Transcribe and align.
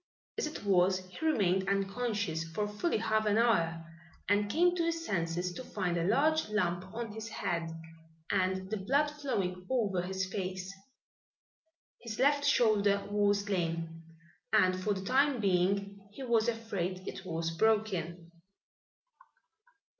As 0.39 0.47
it 0.47 0.63
was 0.63 0.97
he 0.97 1.23
remained 1.23 1.69
unconscious 1.69 2.43
for 2.43 2.67
fully 2.67 2.97
half 2.97 3.27
an 3.27 3.37
hour, 3.37 3.85
and 4.27 4.49
came 4.49 4.75
to 4.75 4.83
his 4.85 5.05
senses 5.05 5.53
to 5.53 5.63
find 5.63 5.95
a 5.95 6.03
large 6.03 6.49
lump 6.49 6.91
on 6.91 7.11
his 7.11 7.29
head 7.29 7.69
and 8.31 8.71
the 8.71 8.77
blood 8.77 9.11
flowing 9.11 9.67
over 9.69 10.01
his 10.01 10.25
face. 10.25 10.73
His 12.01 12.17
left 12.17 12.45
shoulder 12.45 13.05
was 13.11 13.47
lame 13.47 14.01
and 14.51 14.75
for 14.83 14.95
the 14.95 15.05
time 15.05 15.39
being 15.39 15.99
he 16.11 16.23
was 16.23 16.47
afraid 16.49 17.07
it 17.07 17.23
was 17.23 17.51
broken. 17.51 18.31